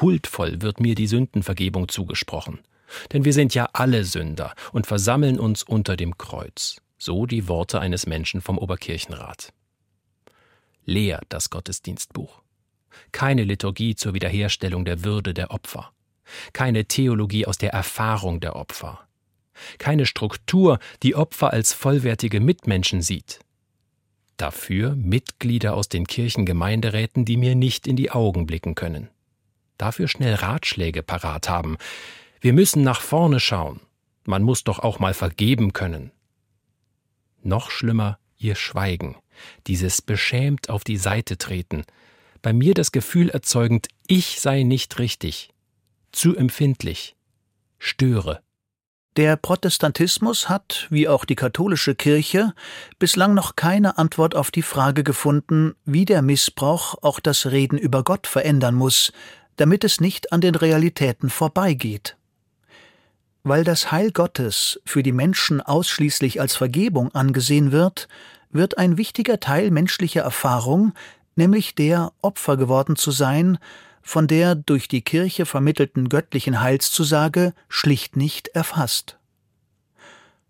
Huldvoll 0.00 0.62
wird 0.62 0.78
mir 0.78 0.94
die 0.94 1.08
Sündenvergebung 1.08 1.88
zugesprochen. 1.88 2.60
Denn 3.12 3.24
wir 3.24 3.32
sind 3.32 3.52
ja 3.52 3.68
alle 3.72 4.04
Sünder 4.04 4.54
und 4.70 4.86
versammeln 4.86 5.40
uns 5.40 5.64
unter 5.64 5.96
dem 5.96 6.18
Kreuz. 6.18 6.76
So 6.98 7.26
die 7.26 7.48
Worte 7.48 7.80
eines 7.80 8.06
Menschen 8.06 8.42
vom 8.42 8.58
Oberkirchenrat. 8.58 9.52
Leer 10.84 11.20
das 11.28 11.50
Gottesdienstbuch. 11.50 12.41
Keine 13.12 13.44
Liturgie 13.44 13.94
zur 13.94 14.14
Wiederherstellung 14.14 14.84
der 14.84 15.04
Würde 15.04 15.34
der 15.34 15.50
Opfer. 15.50 15.92
Keine 16.52 16.86
Theologie 16.86 17.46
aus 17.46 17.58
der 17.58 17.72
Erfahrung 17.72 18.40
der 18.40 18.56
Opfer. 18.56 19.00
Keine 19.78 20.06
Struktur, 20.06 20.78
die 21.02 21.14
Opfer 21.14 21.52
als 21.52 21.72
vollwertige 21.72 22.40
Mitmenschen 22.40 23.02
sieht, 23.02 23.40
Dafür 24.42 24.96
Mitglieder 24.96 25.74
aus 25.74 25.88
den 25.88 26.04
Kirchengemeinderäten, 26.04 27.24
die 27.24 27.36
mir 27.36 27.54
nicht 27.54 27.86
in 27.86 27.94
die 27.94 28.10
Augen 28.10 28.44
blicken 28.44 28.74
können. 28.74 29.08
Dafür 29.78 30.08
schnell 30.08 30.34
Ratschläge 30.34 31.04
parat 31.04 31.48
haben. 31.48 31.76
Wir 32.40 32.52
müssen 32.52 32.82
nach 32.82 33.00
vorne 33.00 33.38
schauen. 33.38 33.80
Man 34.24 34.42
muss 34.42 34.64
doch 34.64 34.80
auch 34.80 34.98
mal 34.98 35.14
vergeben 35.14 35.72
können. 35.72 36.10
Noch 37.42 37.70
schlimmer 37.70 38.18
ihr 38.36 38.56
Schweigen, 38.56 39.16
dieses 39.68 40.02
beschämt 40.02 40.70
auf 40.70 40.82
die 40.82 40.96
Seite 40.96 41.38
treten, 41.38 41.84
bei 42.42 42.52
mir 42.52 42.74
das 42.74 42.92
Gefühl 42.92 43.30
erzeugend, 43.30 43.88
ich 44.06 44.40
sei 44.40 44.64
nicht 44.64 44.98
richtig, 44.98 45.50
zu 46.10 46.36
empfindlich, 46.36 47.16
störe. 47.78 48.42
Der 49.16 49.36
Protestantismus 49.36 50.48
hat, 50.48 50.86
wie 50.88 51.06
auch 51.06 51.26
die 51.26 51.34
katholische 51.34 51.94
Kirche, 51.94 52.54
bislang 52.98 53.34
noch 53.34 53.56
keine 53.56 53.98
Antwort 53.98 54.34
auf 54.34 54.50
die 54.50 54.62
Frage 54.62 55.04
gefunden, 55.04 55.74
wie 55.84 56.06
der 56.06 56.22
Missbrauch 56.22 56.94
auch 57.02 57.20
das 57.20 57.46
Reden 57.46 57.76
über 57.76 58.04
Gott 58.04 58.26
verändern 58.26 58.74
muss, 58.74 59.12
damit 59.56 59.84
es 59.84 60.00
nicht 60.00 60.32
an 60.32 60.40
den 60.40 60.54
Realitäten 60.54 61.28
vorbeigeht. 61.28 62.16
Weil 63.44 63.64
das 63.64 63.92
Heil 63.92 64.12
Gottes 64.12 64.80
für 64.86 65.02
die 65.02 65.12
Menschen 65.12 65.60
ausschließlich 65.60 66.40
als 66.40 66.56
Vergebung 66.56 67.14
angesehen 67.14 67.70
wird, 67.70 68.08
wird 68.50 68.78
ein 68.78 68.96
wichtiger 68.96 69.40
Teil 69.40 69.70
menschlicher 69.70 70.22
Erfahrung, 70.22 70.94
nämlich 71.36 71.74
der, 71.74 72.12
Opfer 72.22 72.56
geworden 72.56 72.96
zu 72.96 73.10
sein, 73.10 73.58
von 74.02 74.26
der 74.26 74.54
durch 74.54 74.88
die 74.88 75.02
Kirche 75.02 75.46
vermittelten 75.46 76.08
göttlichen 76.08 76.60
Heilszusage 76.60 77.54
schlicht 77.68 78.16
nicht 78.16 78.48
erfasst. 78.48 79.18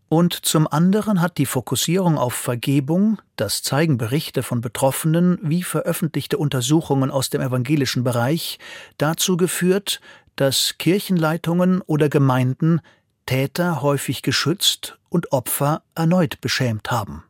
Und 0.08 0.34
zum 0.34 0.66
anderen 0.66 1.22
hat 1.22 1.38
die 1.38 1.46
Fokussierung 1.46 2.18
auf 2.18 2.34
Vergebung, 2.34 3.18
das 3.36 3.62
zeigen 3.62 3.96
Berichte 3.96 4.42
von 4.42 4.60
Betroffenen 4.60 5.38
wie 5.40 5.62
veröffentlichte 5.62 6.36
Untersuchungen 6.36 7.10
aus 7.10 7.30
dem 7.30 7.40
evangelischen 7.40 8.04
Bereich, 8.04 8.58
dazu 8.98 9.38
geführt, 9.38 10.02
dass 10.36 10.76
Kirchenleitungen 10.76 11.80
oder 11.80 12.10
Gemeinden 12.10 12.80
Täter 13.24 13.80
häufig 13.80 14.20
geschützt 14.20 14.98
und 15.08 15.32
Opfer 15.32 15.82
erneut 15.94 16.42
beschämt 16.42 16.90
haben. 16.90 17.24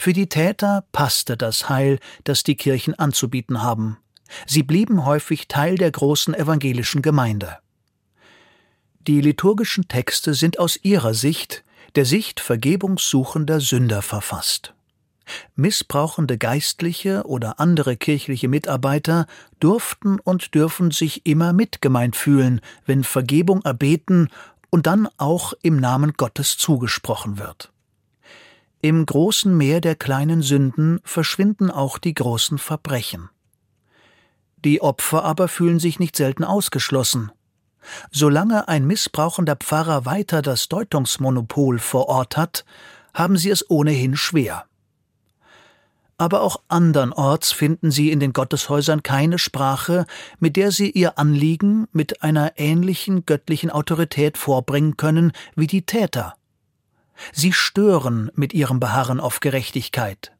Für 0.00 0.12
die 0.12 0.28
Täter 0.28 0.84
passte 0.92 1.36
das 1.36 1.68
Heil, 1.68 1.98
das 2.22 2.44
die 2.44 2.54
Kirchen 2.54 2.94
anzubieten 2.94 3.62
haben. 3.62 3.98
Sie 4.46 4.62
blieben 4.62 5.04
häufig 5.04 5.48
Teil 5.48 5.74
der 5.74 5.90
großen 5.90 6.34
evangelischen 6.34 7.02
Gemeinde. 7.02 7.58
Die 9.08 9.20
liturgischen 9.20 9.88
Texte 9.88 10.34
sind 10.34 10.60
aus 10.60 10.78
ihrer 10.84 11.14
Sicht, 11.14 11.64
der 11.96 12.04
Sicht 12.04 12.38
vergebungssuchender 12.38 13.58
Sünder 13.58 14.00
verfasst. 14.00 14.72
Missbrauchende 15.56 16.38
Geistliche 16.38 17.24
oder 17.26 17.58
andere 17.58 17.96
kirchliche 17.96 18.46
Mitarbeiter 18.46 19.26
durften 19.58 20.20
und 20.20 20.54
dürfen 20.54 20.92
sich 20.92 21.26
immer 21.26 21.52
mitgemeint 21.52 22.14
fühlen, 22.14 22.60
wenn 22.86 23.02
Vergebung 23.02 23.62
erbeten 23.62 24.28
und 24.70 24.86
dann 24.86 25.08
auch 25.16 25.54
im 25.62 25.76
Namen 25.76 26.12
Gottes 26.12 26.56
zugesprochen 26.56 27.38
wird. 27.38 27.72
Im 28.80 29.06
großen 29.06 29.56
Meer 29.56 29.80
der 29.80 29.96
kleinen 29.96 30.40
Sünden 30.40 31.00
verschwinden 31.02 31.68
auch 31.68 31.98
die 31.98 32.14
großen 32.14 32.58
Verbrechen. 32.58 33.28
Die 34.64 34.80
Opfer 34.80 35.24
aber 35.24 35.48
fühlen 35.48 35.80
sich 35.80 35.98
nicht 35.98 36.14
selten 36.14 36.44
ausgeschlossen. 36.44 37.32
Solange 38.12 38.68
ein 38.68 38.86
missbrauchender 38.86 39.56
Pfarrer 39.56 40.04
weiter 40.04 40.42
das 40.42 40.68
Deutungsmonopol 40.68 41.80
vor 41.80 42.08
Ort 42.08 42.36
hat, 42.36 42.64
haben 43.14 43.36
sie 43.36 43.50
es 43.50 43.68
ohnehin 43.68 44.16
schwer. 44.16 44.64
Aber 46.16 46.42
auch 46.42 46.60
andernorts 46.68 47.50
finden 47.50 47.90
sie 47.90 48.12
in 48.12 48.20
den 48.20 48.32
Gotteshäusern 48.32 49.02
keine 49.02 49.38
Sprache, 49.38 50.06
mit 50.38 50.56
der 50.56 50.70
sie 50.70 50.90
ihr 50.90 51.18
Anliegen 51.18 51.88
mit 51.92 52.22
einer 52.22 52.52
ähnlichen 52.56 53.26
göttlichen 53.26 53.70
Autorität 53.70 54.38
vorbringen 54.38 54.96
können 54.96 55.32
wie 55.56 55.66
die 55.66 55.82
Täter. 55.82 56.37
Sie 57.32 57.52
stören 57.52 58.30
mit 58.34 58.54
ihrem 58.54 58.80
Beharren 58.80 59.20
auf 59.20 59.40
Gerechtigkeit 59.40 60.32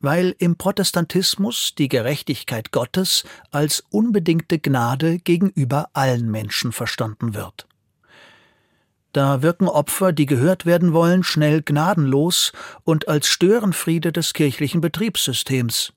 weil 0.00 0.34
im 0.38 0.56
Protestantismus 0.56 1.74
die 1.76 1.88
Gerechtigkeit 1.88 2.70
Gottes 2.72 3.24
als 3.50 3.84
unbedingte 3.90 4.58
Gnade 4.58 5.18
gegenüber 5.18 5.90
allen 5.92 6.30
Menschen 6.30 6.72
verstanden 6.72 7.34
wird. 7.34 7.66
Da 9.12 9.42
wirken 9.42 9.68
Opfer, 9.68 10.12
die 10.12 10.26
gehört 10.26 10.66
werden 10.66 10.92
wollen, 10.92 11.24
schnell 11.24 11.62
gnadenlos 11.62 12.52
und 12.84 13.08
als 13.08 13.26
Störenfriede 13.26 14.12
des 14.12 14.34
kirchlichen 14.34 14.80
Betriebssystems. 14.80 15.92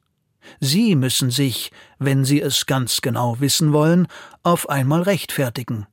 Sie 0.59 0.95
müssen 0.95 1.29
sich, 1.29 1.71
wenn 1.99 2.25
sie 2.25 2.41
es 2.41 2.65
ganz 2.65 3.01
genau 3.01 3.39
wissen 3.39 3.73
wollen, 3.73 4.07
auf 4.41 4.69
einmal 4.69 5.03
rechtfertigen, 5.03 5.85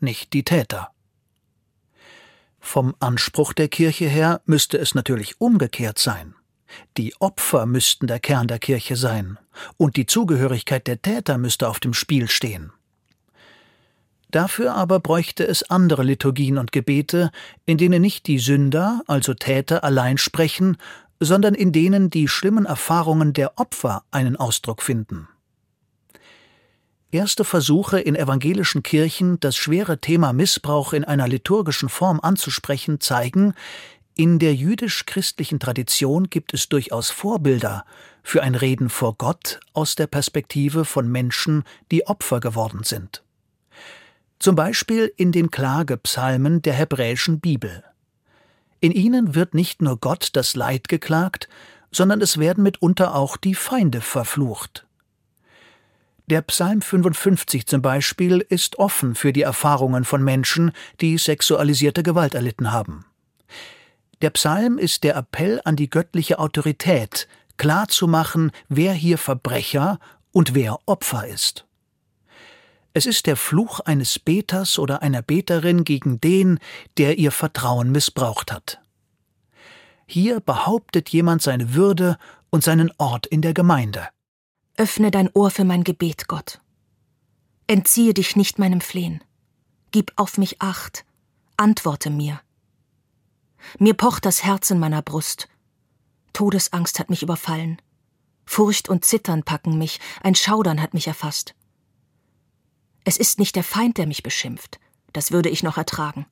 nicht 0.00 0.32
die 0.32 0.42
Täter. 0.42 0.90
Vom 2.64 2.94
Anspruch 3.00 3.52
der 3.52 3.68
Kirche 3.68 4.06
her 4.06 4.40
müsste 4.46 4.78
es 4.78 4.94
natürlich 4.94 5.40
umgekehrt 5.40 5.98
sein. 5.98 6.34
Die 6.96 7.14
Opfer 7.20 7.66
müssten 7.66 8.06
der 8.06 8.18
Kern 8.18 8.46
der 8.46 8.60
Kirche 8.60 8.96
sein, 8.96 9.36
und 9.76 9.96
die 9.96 10.06
Zugehörigkeit 10.06 10.86
der 10.86 11.02
Täter 11.02 11.36
müsste 11.36 11.68
auf 11.68 11.80
dem 11.80 11.92
Spiel 11.92 12.30
stehen. 12.30 12.72
Dafür 14.30 14.74
aber 14.74 15.00
bräuchte 15.00 15.46
es 15.46 15.68
andere 15.68 16.04
Liturgien 16.04 16.56
und 16.56 16.72
Gebete, 16.72 17.30
in 17.66 17.76
denen 17.76 18.00
nicht 18.00 18.26
die 18.26 18.38
Sünder, 18.38 19.02
also 19.06 19.34
Täter, 19.34 19.84
allein 19.84 20.16
sprechen, 20.16 20.78
sondern 21.20 21.54
in 21.54 21.72
denen 21.72 22.08
die 22.08 22.28
schlimmen 22.28 22.64
Erfahrungen 22.64 23.34
der 23.34 23.58
Opfer 23.58 24.04
einen 24.12 24.36
Ausdruck 24.36 24.82
finden. 24.82 25.28
Erste 27.12 27.44
Versuche 27.44 28.00
in 28.00 28.16
evangelischen 28.16 28.82
Kirchen, 28.82 29.38
das 29.38 29.54
schwere 29.54 29.98
Thema 29.98 30.32
Missbrauch 30.32 30.94
in 30.94 31.04
einer 31.04 31.28
liturgischen 31.28 31.90
Form 31.90 32.18
anzusprechen, 32.20 33.00
zeigen, 33.00 33.52
in 34.14 34.38
der 34.38 34.54
jüdisch-christlichen 34.54 35.60
Tradition 35.60 36.30
gibt 36.30 36.54
es 36.54 36.70
durchaus 36.70 37.10
Vorbilder 37.10 37.84
für 38.22 38.42
ein 38.42 38.54
Reden 38.54 38.88
vor 38.88 39.14
Gott 39.18 39.60
aus 39.74 39.94
der 39.94 40.06
Perspektive 40.06 40.86
von 40.86 41.06
Menschen, 41.06 41.64
die 41.90 42.06
Opfer 42.06 42.40
geworden 42.40 42.82
sind. 42.82 43.22
Zum 44.38 44.56
Beispiel 44.56 45.12
in 45.18 45.32
den 45.32 45.50
Klagepsalmen 45.50 46.62
der 46.62 46.72
hebräischen 46.72 47.40
Bibel. 47.40 47.84
In 48.80 48.90
ihnen 48.90 49.34
wird 49.34 49.52
nicht 49.52 49.82
nur 49.82 50.00
Gott 50.00 50.30
das 50.32 50.56
Leid 50.56 50.88
geklagt, 50.88 51.50
sondern 51.90 52.22
es 52.22 52.38
werden 52.38 52.64
mitunter 52.64 53.14
auch 53.14 53.36
die 53.36 53.54
Feinde 53.54 54.00
verflucht. 54.00 54.86
Der 56.32 56.40
Psalm 56.40 56.80
55 56.80 57.66
zum 57.66 57.82
Beispiel 57.82 58.38
ist 58.48 58.78
offen 58.78 59.14
für 59.14 59.34
die 59.34 59.42
Erfahrungen 59.42 60.06
von 60.06 60.24
Menschen, 60.24 60.72
die 61.02 61.18
sexualisierte 61.18 62.02
Gewalt 62.02 62.34
erlitten 62.34 62.72
haben. 62.72 63.04
Der 64.22 64.30
Psalm 64.30 64.78
ist 64.78 65.04
der 65.04 65.14
Appell 65.16 65.60
an 65.66 65.76
die 65.76 65.90
göttliche 65.90 66.38
Autorität, 66.38 67.28
klarzumachen, 67.58 68.50
wer 68.70 68.94
hier 68.94 69.18
Verbrecher 69.18 69.98
und 70.32 70.54
wer 70.54 70.78
Opfer 70.86 71.28
ist. 71.28 71.66
Es 72.94 73.04
ist 73.04 73.26
der 73.26 73.36
Fluch 73.36 73.80
eines 73.80 74.18
Beters 74.18 74.78
oder 74.78 75.02
einer 75.02 75.20
Beterin 75.20 75.84
gegen 75.84 76.18
den, 76.18 76.60
der 76.96 77.18
ihr 77.18 77.30
Vertrauen 77.30 77.92
missbraucht 77.92 78.50
hat. 78.50 78.80
Hier 80.06 80.40
behauptet 80.40 81.10
jemand 81.10 81.42
seine 81.42 81.74
Würde 81.74 82.16
und 82.48 82.64
seinen 82.64 82.90
Ort 82.96 83.26
in 83.26 83.42
der 83.42 83.52
Gemeinde. 83.52 84.08
Öffne 84.76 85.10
dein 85.10 85.30
Ohr 85.34 85.50
für 85.50 85.64
mein 85.64 85.84
Gebet, 85.84 86.28
Gott. 86.28 86.60
Entziehe 87.66 88.14
dich 88.14 88.36
nicht 88.36 88.58
meinem 88.58 88.80
Flehen. 88.80 89.22
Gib 89.90 90.12
auf 90.16 90.38
mich 90.38 90.62
acht. 90.62 91.04
Antworte 91.56 92.10
mir. 92.10 92.40
Mir 93.78 93.94
pocht 93.94 94.24
das 94.24 94.42
Herz 94.44 94.70
in 94.70 94.78
meiner 94.78 95.02
Brust. 95.02 95.48
Todesangst 96.32 96.98
hat 96.98 97.10
mich 97.10 97.22
überfallen. 97.22 97.80
Furcht 98.44 98.88
und 98.88 99.04
Zittern 99.04 99.44
packen 99.44 99.78
mich, 99.78 100.00
ein 100.22 100.34
Schaudern 100.34 100.80
hat 100.80 100.94
mich 100.94 101.06
erfasst. 101.06 101.54
Es 103.04 103.16
ist 103.16 103.38
nicht 103.38 103.56
der 103.56 103.64
Feind, 103.64 103.98
der 103.98 104.06
mich 104.06 104.22
beschimpft, 104.22 104.80
das 105.12 105.32
würde 105.32 105.48
ich 105.48 105.62
noch 105.62 105.76
ertragen. 105.76 106.26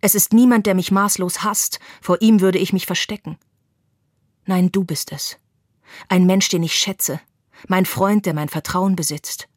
Es 0.00 0.14
ist 0.14 0.32
niemand, 0.32 0.66
der 0.66 0.74
mich 0.74 0.90
maßlos 0.90 1.42
hasst, 1.42 1.80
vor 2.00 2.20
ihm 2.20 2.40
würde 2.40 2.58
ich 2.58 2.72
mich 2.72 2.86
verstecken. 2.86 3.38
Nein, 4.46 4.70
du 4.72 4.84
bist 4.84 5.12
es. 5.12 5.38
Ein 6.08 6.26
Mensch, 6.26 6.48
den 6.48 6.62
ich 6.62 6.74
schätze, 6.74 7.20
mein 7.68 7.86
Freund, 7.86 8.26
der 8.26 8.34
mein 8.34 8.48
Vertrauen 8.48 8.96
besitzt. 8.96 9.48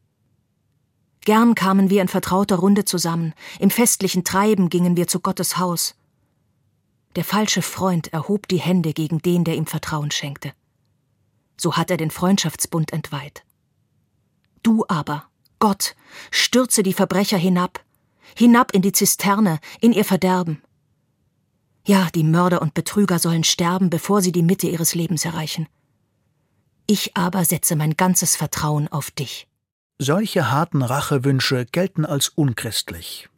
Gern 1.21 1.55
kamen 1.55 1.89
wir 1.89 2.01
in 2.01 2.07
vertrauter 2.07 2.55
Runde 2.55 2.85
zusammen, 2.85 3.33
im 3.59 3.69
festlichen 3.69 4.23
Treiben 4.23 4.69
gingen 4.69 4.95
wir 4.95 5.07
zu 5.07 5.19
Gottes 5.19 5.57
Haus. 5.57 5.95
Der 7.15 7.25
falsche 7.25 7.61
Freund 7.61 8.13
erhob 8.13 8.47
die 8.47 8.59
Hände 8.59 8.93
gegen 8.93 9.19
den, 9.19 9.43
der 9.43 9.55
ihm 9.55 9.65
Vertrauen 9.65 10.11
schenkte. 10.11 10.53
So 11.59 11.75
hat 11.75 11.91
er 11.91 11.97
den 11.97 12.11
Freundschaftsbund 12.11 12.93
entweiht. 12.93 13.43
Du 14.63 14.85
aber, 14.87 15.25
Gott, 15.59 15.95
stürze 16.31 16.83
die 16.83 16.93
Verbrecher 16.93 17.37
hinab, 17.37 17.83
hinab 18.35 18.71
in 18.73 18.81
die 18.81 18.91
Zisterne, 18.91 19.59
in 19.81 19.91
ihr 19.91 20.05
Verderben. 20.05 20.61
Ja, 21.85 22.09
die 22.13 22.23
Mörder 22.23 22.61
und 22.61 22.73
Betrüger 22.73 23.17
sollen 23.17 23.43
sterben, 23.43 23.89
bevor 23.89 24.21
sie 24.21 24.31
die 24.31 24.43
Mitte 24.43 24.67
ihres 24.67 24.93
Lebens 24.93 25.25
erreichen. 25.25 25.67
Ich 26.87 27.17
aber 27.17 27.43
setze 27.43 27.75
mein 27.75 27.97
ganzes 27.97 28.37
Vertrauen 28.37 28.87
auf 28.87 29.11
dich. 29.11 29.47
Solche 29.99 30.49
harten 30.49 30.81
Rachewünsche 30.81 31.65
gelten 31.65 32.05
als 32.05 32.29
unchristlich. 32.29 33.29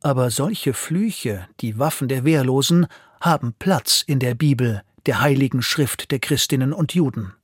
Aber 0.00 0.30
solche 0.30 0.74
Flüche, 0.74 1.46
die 1.60 1.78
Waffen 1.78 2.08
der 2.08 2.24
Wehrlosen, 2.24 2.86
haben 3.20 3.54
Platz 3.58 4.02
in 4.06 4.18
der 4.18 4.34
Bibel, 4.34 4.82
der 5.06 5.20
heiligen 5.20 5.62
Schrift 5.62 6.10
der 6.10 6.18
Christinnen 6.18 6.72
und 6.72 6.92
Juden. 6.92 7.34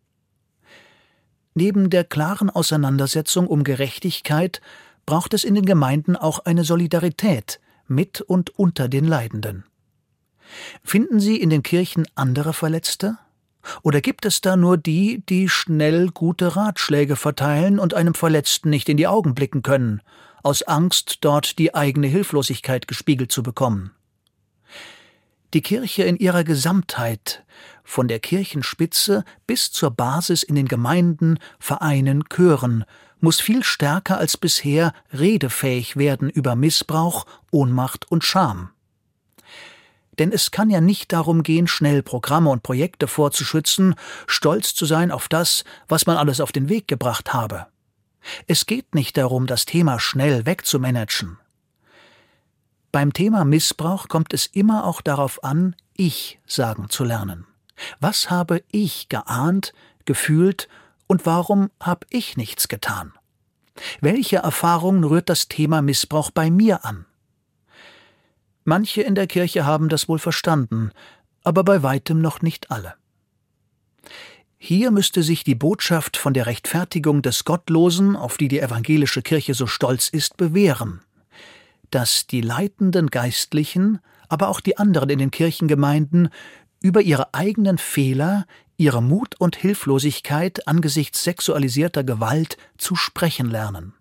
Neben 1.55 1.91
der 1.91 2.05
klaren 2.05 2.51
Auseinandersetzung 2.51 3.47
um 3.47 3.63
Gerechtigkeit 3.63 4.61
braucht 5.07 5.35
es 5.35 5.45
in 5.45 5.55
den 5.55 5.67
Gemeinden 5.67 6.17
auch 6.17 6.41
eine 6.41 6.65
Solidarität 6.65 7.61
mit 7.87 8.21
und 8.21 8.59
unter 8.59 8.89
den 8.89 9.05
Leidenden. 9.05 9.65
Finden 10.83 11.21
Sie 11.21 11.37
in 11.37 11.51
den 11.51 11.63
Kirchen 11.63 12.09
andere 12.15 12.53
Verletzte? 12.53 13.19
Oder 13.83 14.01
gibt 14.01 14.25
es 14.25 14.41
da 14.41 14.57
nur 14.57 14.77
die, 14.77 15.23
die 15.29 15.49
schnell 15.49 16.09
gute 16.09 16.57
Ratschläge 16.57 17.17
verteilen 17.17 17.79
und 17.79 17.95
einem 17.95 18.15
Verletzten 18.15 18.71
nicht 18.71 18.89
in 18.89 18.97
die 18.97 19.07
Augen 19.07 19.35
blicken 19.35 19.63
können, 19.63 20.03
aus 20.43 20.63
Angst, 20.63 21.19
dort 21.21 21.59
die 21.59 21.75
eigene 21.75 22.07
Hilflosigkeit 22.07 22.89
gespiegelt 22.89 23.31
zu 23.33 23.43
bekommen? 23.43 23.93
Die 25.55 25.61
Kirche 25.61 26.05
in 26.05 26.17
ihrer 26.17 26.45
Gesamtheit, 26.45 27.45
von 27.85 28.09
der 28.09 28.21
Kirchenspitze 28.21 29.25
bis 29.47 29.71
zur 29.71 29.91
Basis 29.91 30.43
in 30.43 30.55
den 30.55 30.67
Gemeinden, 30.67 31.39
Vereinen, 31.59 32.25
Chören, 32.29 32.85
muss 33.21 33.41
viel 33.41 33.63
stärker 33.63 34.19
als 34.19 34.37
bisher 34.37 34.93
redefähig 35.13 35.97
werden 35.97 36.29
über 36.29 36.57
Missbrauch, 36.57 37.27
Ohnmacht 37.51 38.11
und 38.11 38.25
Scham. 38.25 38.72
Denn 40.19 40.31
es 40.33 40.51
kann 40.51 40.69
ja 40.69 40.81
nicht 40.81 41.13
darum 41.13 41.43
gehen, 41.43 41.67
schnell 41.67 42.03
Programme 42.03 42.51
und 42.51 42.63
Projekte 42.63 43.09
vorzuschützen, 43.09 43.95
stolz 44.27 44.75
zu 44.75 44.85
sein 44.85 45.11
auf 45.11 45.29
das, 45.29 45.65
was 45.89 46.07
man 46.07 46.17
alles 46.17 46.41
auf 46.41 46.53
den 46.53 46.69
Weg 46.69 46.87
gebracht 46.87 47.33
habe. 47.33 47.67
Es 48.47 48.67
geht 48.67 48.95
nicht 48.95 49.17
darum, 49.17 49.47
das 49.47 49.65
Thema 49.65 49.99
schnell 49.99 50.47
wegzumanagen. 50.47 51.39
Beim 52.93 53.15
Thema 53.15 53.45
Missbrauch 53.45 54.09
kommt 54.09 54.35
es 54.35 54.47
immer 54.47 54.85
auch 54.85 55.01
darauf 55.01 55.43
an, 55.43 55.75
ich 55.95 56.39
sagen 56.47 56.91
zu 56.91 57.05
lernen. 57.05 57.47
Was 58.01 58.31
habe 58.31 58.63
ich 58.71 59.09
geahnt, 59.09 59.73
gefühlt 60.05 60.69
und 61.07 61.25
warum 61.25 61.71
habe 61.81 62.07
ich 62.11 62.37
nichts 62.37 62.69
getan? 62.69 63.13
Welche 64.01 64.37
Erfahrungen 64.37 65.05
rührt 65.05 65.31
das 65.31 65.49
Thema 65.49 65.81
Missbrauch 65.81 66.31
bei 66.31 66.51
mir 66.51 66.85
an? 66.85 67.07
Manche 68.65 69.03
in 69.03 69.15
der 69.15 69.27
Kirche 69.27 69.65
haben 69.65 69.89
das 69.89 70.09
wohl 70.09 70.19
verstanden, 70.19 70.91
aber 71.43 71.65
bei 71.65 71.83
weitem 71.83 72.21
noch 72.21 72.43
nicht 72.43 72.71
alle. 72.71 72.95
Hier 74.57 74.93
müsste 74.93 75.25
sich 75.25 75.43
die 75.43 75.57
Botschaft 75.57 76.17
von 76.17 76.35
der 76.35 76.47
Rechtfertigung 76.47 77.21
des 77.21 77.45
Gottlosen, 77.45 78.15
auf 78.15 78.37
die 78.37 78.47
die 78.47 78.61
evangelische 78.61 79.21
Kirche 79.21 79.55
so 79.55 79.67
stolz 79.67 80.09
ist, 80.09 80.37
bewähren, 80.37 81.01
dass 81.91 82.29
die 82.29 82.41
leitenden 82.41 83.09
Geistlichen, 83.09 83.99
aber 84.29 84.49
auch 84.49 84.61
die 84.61 84.79
anderen 84.79 85.11
in 85.11 85.19
den 85.19 85.33
Kirchengemeinden 85.33 86.29
über 86.81 87.01
ihre 87.01 87.35
eigenen 87.35 87.77
Fehler, 87.77 88.47
ihre 88.77 89.03
Mut 89.03 89.35
und 89.41 89.57
Hilflosigkeit 89.57 90.69
angesichts 90.69 91.25
sexualisierter 91.25 92.05
Gewalt 92.05 92.57
zu 92.79 92.95
sprechen 92.95 93.51
lernen. 93.51 93.95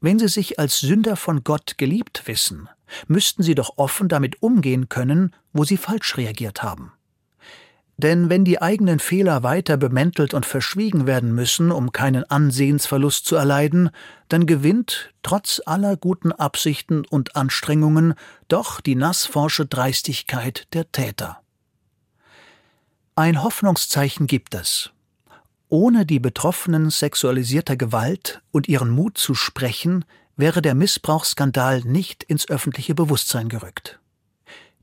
Wenn 0.00 0.18
sie 0.18 0.28
sich 0.28 0.58
als 0.58 0.80
Sünder 0.80 1.16
von 1.16 1.42
Gott 1.42 1.78
geliebt 1.78 2.24
wissen, 2.26 2.68
müssten 3.06 3.42
sie 3.42 3.54
doch 3.54 3.74
offen 3.76 4.08
damit 4.08 4.42
umgehen 4.42 4.88
können, 4.88 5.34
wo 5.52 5.64
sie 5.64 5.76
falsch 5.76 6.16
reagiert 6.16 6.62
haben. 6.62 6.92
Denn 7.98 8.30
wenn 8.30 8.44
die 8.44 8.60
eigenen 8.60 8.98
Fehler 8.98 9.42
weiter 9.42 9.76
bemäntelt 9.76 10.34
und 10.34 10.46
verschwiegen 10.46 11.06
werden 11.06 11.34
müssen, 11.34 11.70
um 11.70 11.92
keinen 11.92 12.24
Ansehensverlust 12.24 13.26
zu 13.26 13.36
erleiden, 13.36 13.90
dann 14.28 14.46
gewinnt, 14.46 15.12
trotz 15.22 15.60
aller 15.66 15.96
guten 15.96 16.32
Absichten 16.32 17.04
und 17.04 17.36
Anstrengungen, 17.36 18.14
doch 18.48 18.80
die 18.80 18.96
nassforsche 18.96 19.66
Dreistigkeit 19.66 20.66
der 20.72 20.90
Täter. 20.90 21.42
Ein 23.14 23.42
Hoffnungszeichen 23.42 24.26
gibt 24.26 24.54
es. 24.54 24.90
Ohne 25.68 26.04
die 26.04 26.18
Betroffenen 26.18 26.90
sexualisierter 26.90 27.76
Gewalt 27.76 28.42
und 28.50 28.68
ihren 28.68 28.90
Mut 28.90 29.16
zu 29.16 29.34
sprechen, 29.34 30.04
wäre 30.36 30.62
der 30.62 30.74
Missbrauchsskandal 30.74 31.80
nicht 31.80 32.22
ins 32.22 32.48
öffentliche 32.48 32.94
Bewusstsein 32.94 33.48
gerückt. 33.48 33.98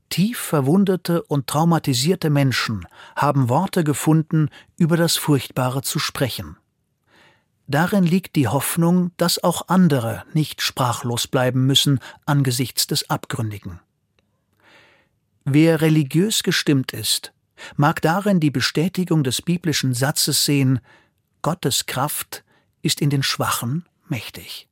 Tief 0.08 0.38
verwundete 0.38 1.22
und 1.22 1.46
traumatisierte 1.46 2.30
Menschen 2.30 2.86
haben 3.14 3.48
Worte 3.48 3.84
gefunden, 3.84 4.50
über 4.76 4.96
das 4.96 5.16
Furchtbare 5.16 5.82
zu 5.82 5.98
sprechen. 5.98 6.56
Darin 7.68 8.02
liegt 8.02 8.34
die 8.34 8.48
Hoffnung, 8.48 9.12
dass 9.16 9.42
auch 9.44 9.68
andere 9.68 10.24
nicht 10.32 10.62
sprachlos 10.62 11.28
bleiben 11.28 11.66
müssen 11.66 12.00
angesichts 12.26 12.88
des 12.88 13.08
Abgründigen. 13.08 13.78
Wer 15.44 15.80
religiös 15.80 16.42
gestimmt 16.42 16.92
ist, 16.92 17.32
mag 17.76 18.02
darin 18.02 18.40
die 18.40 18.50
Bestätigung 18.50 19.22
des 19.22 19.42
biblischen 19.42 19.94
Satzes 19.94 20.44
sehen 20.44 20.80
Gottes 21.42 21.86
Kraft 21.86 22.44
ist 22.82 23.00
in 23.00 23.10
den 23.10 23.22
Schwachen 23.22 23.86
mächtig. 24.08 24.69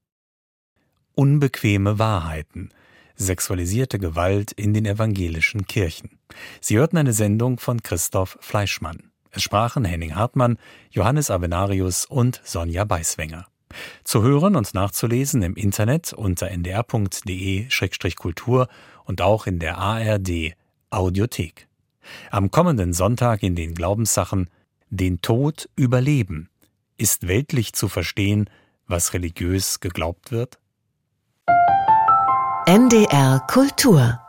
Unbequeme 1.19 1.99
Wahrheiten. 1.99 2.71
Sexualisierte 3.17 3.99
Gewalt 3.99 4.53
in 4.53 4.73
den 4.73 4.87
evangelischen 4.87 5.67
Kirchen. 5.67 6.21
Sie 6.61 6.79
hörten 6.79 6.97
eine 6.97 7.13
Sendung 7.13 7.59
von 7.59 7.83
Christoph 7.83 8.39
Fleischmann. 8.41 9.11
Es 9.33 9.43
sprachen 9.43 9.85
Henning 9.85 10.15
Hartmann, 10.15 10.59
Johannes 10.93 11.33
Avenarius 11.33 12.05
und 12.05 12.41
Sonja 12.45 12.85
Beiswenger. 12.85 13.49
Zu 14.05 14.23
hören 14.23 14.55
und 14.55 14.73
nachzulesen 14.75 15.43
im 15.43 15.57
Internet 15.57 16.13
unter 16.13 16.53
ndr.de-kultur 16.53 18.69
und 19.05 19.21
auch 19.21 19.49
in 19.49 19.59
der 19.59 19.77
ARD 19.77 20.55
Audiothek. 20.91 21.67
Am 22.31 22.53
kommenden 22.53 22.93
Sonntag 22.93 23.43
in 23.43 23.57
den 23.57 23.75
Glaubenssachen 23.75 24.49
Den 24.89 25.21
Tod 25.21 25.69
überleben. 25.75 26.49
Ist 26.97 27.27
weltlich 27.27 27.73
zu 27.73 27.89
verstehen, 27.89 28.49
was 28.87 29.15
religiös 29.15 29.81
geglaubt 29.81 30.31
wird? 30.31 30.61
NDR 32.69 33.47
Kultur 33.47 34.28